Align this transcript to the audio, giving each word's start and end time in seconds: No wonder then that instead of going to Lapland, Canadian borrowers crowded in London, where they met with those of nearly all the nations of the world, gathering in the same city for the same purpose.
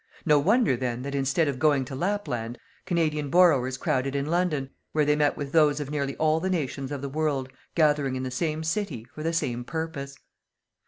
No 0.25 0.39
wonder 0.39 0.75
then 0.75 1.03
that 1.03 1.13
instead 1.13 1.47
of 1.47 1.59
going 1.59 1.85
to 1.85 1.93
Lapland, 1.95 2.57
Canadian 2.87 3.29
borrowers 3.29 3.77
crowded 3.77 4.15
in 4.15 4.25
London, 4.25 4.71
where 4.93 5.05
they 5.05 5.15
met 5.15 5.37
with 5.37 5.51
those 5.51 5.79
of 5.79 5.91
nearly 5.91 6.17
all 6.17 6.39
the 6.39 6.49
nations 6.49 6.91
of 6.91 7.03
the 7.03 7.07
world, 7.07 7.51
gathering 7.75 8.15
in 8.15 8.23
the 8.23 8.31
same 8.31 8.63
city 8.63 9.03
for 9.13 9.21
the 9.21 9.31
same 9.31 9.63
purpose. 9.63 10.17